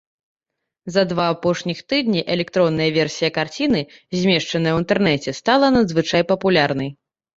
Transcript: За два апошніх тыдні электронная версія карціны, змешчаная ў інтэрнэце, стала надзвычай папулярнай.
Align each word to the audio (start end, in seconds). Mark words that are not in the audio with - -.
За 0.95 1.01
два 1.11 1.25
апошніх 1.33 1.81
тыдні 1.91 2.23
электронная 2.35 2.87
версія 2.97 3.29
карціны, 3.37 3.81
змешчаная 4.19 4.73
ў 4.73 4.77
інтэрнэце, 4.87 5.29
стала 5.41 5.67
надзвычай 5.77 6.23
папулярнай. 6.33 6.89